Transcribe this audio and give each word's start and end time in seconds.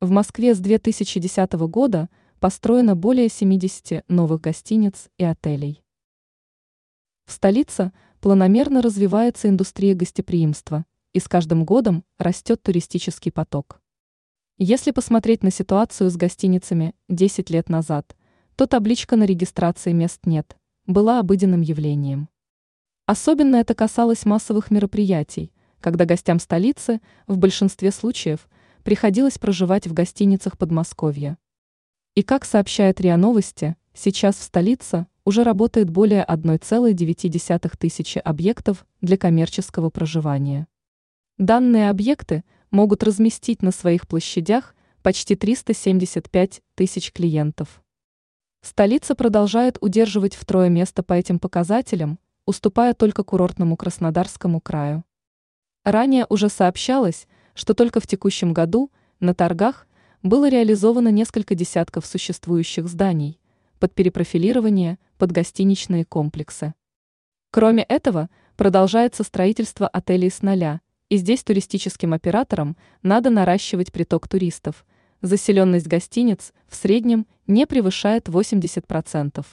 В 0.00 0.10
Москве 0.10 0.54
с 0.54 0.60
2010 0.60 1.52
года 1.66 2.08
построено 2.38 2.94
более 2.94 3.28
70 3.28 4.04
новых 4.08 4.40
гостиниц 4.40 5.08
и 5.18 5.24
отелей. 5.24 5.82
В 7.26 7.32
столице 7.32 7.92
планомерно 8.20 8.80
развивается 8.80 9.48
индустрия 9.48 9.96
гостеприимства, 9.96 10.84
и 11.14 11.18
с 11.18 11.26
каждым 11.26 11.64
годом 11.64 12.04
растет 12.16 12.62
туристический 12.62 13.32
поток. 13.32 13.80
Если 14.56 14.92
посмотреть 14.92 15.42
на 15.42 15.50
ситуацию 15.50 16.10
с 16.10 16.16
гостиницами 16.16 16.94
10 17.08 17.50
лет 17.50 17.68
назад, 17.68 18.16
то 18.54 18.68
табличка 18.68 19.16
на 19.16 19.24
регистрации 19.24 19.90
мест 19.90 20.20
нет, 20.26 20.56
была 20.86 21.18
обыденным 21.18 21.60
явлением. 21.60 22.28
Особенно 23.06 23.56
это 23.56 23.74
касалось 23.74 24.24
массовых 24.24 24.70
мероприятий, 24.70 25.52
когда 25.80 26.04
гостям 26.04 26.38
столицы 26.38 27.00
в 27.26 27.36
большинстве 27.36 27.90
случаев 27.90 28.48
приходилось 28.88 29.36
проживать 29.36 29.86
в 29.86 29.92
гостиницах 29.92 30.56
Подмосковья. 30.56 31.36
И 32.14 32.22
как 32.22 32.46
сообщает 32.46 33.02
РИА 33.02 33.18
Новости, 33.18 33.76
сейчас 33.92 34.36
в 34.36 34.42
столице 34.42 35.06
уже 35.26 35.44
работает 35.44 35.90
более 35.90 36.24
1,9 36.24 37.76
тысячи 37.76 38.18
объектов 38.18 38.86
для 39.02 39.18
коммерческого 39.18 39.90
проживания. 39.90 40.68
Данные 41.36 41.90
объекты 41.90 42.44
могут 42.70 43.02
разместить 43.02 43.60
на 43.60 43.72
своих 43.72 44.08
площадях 44.08 44.74
почти 45.02 45.36
375 45.36 46.62
тысяч 46.74 47.12
клиентов. 47.12 47.82
Столица 48.62 49.14
продолжает 49.14 49.76
удерживать 49.82 50.34
втрое 50.34 50.70
место 50.70 51.02
по 51.02 51.12
этим 51.12 51.38
показателям, 51.38 52.18
уступая 52.46 52.94
только 52.94 53.22
курортному 53.22 53.76
Краснодарскому 53.76 54.62
краю. 54.62 55.04
Ранее 55.84 56.24
уже 56.30 56.48
сообщалось, 56.48 57.28
что 57.58 57.74
только 57.74 57.98
в 57.98 58.06
текущем 58.06 58.54
году 58.54 58.92
на 59.18 59.34
торгах 59.34 59.88
было 60.22 60.48
реализовано 60.48 61.08
несколько 61.08 61.56
десятков 61.56 62.06
существующих 62.06 62.86
зданий 62.86 63.40
под 63.80 63.92
перепрофилирование 63.94 65.00
под 65.18 65.32
гостиничные 65.32 66.04
комплексы. 66.04 66.74
Кроме 67.50 67.82
этого, 67.82 68.30
продолжается 68.56 69.24
строительство 69.24 69.88
отелей 69.88 70.30
с 70.30 70.40
нуля, 70.40 70.80
и 71.08 71.16
здесь 71.16 71.42
туристическим 71.42 72.12
операторам 72.12 72.76
надо 73.02 73.28
наращивать 73.28 73.90
приток 73.90 74.28
туристов. 74.28 74.86
Заселенность 75.20 75.88
гостиниц 75.88 76.52
в 76.68 76.76
среднем 76.76 77.26
не 77.48 77.66
превышает 77.66 78.28
80%. 78.28 79.44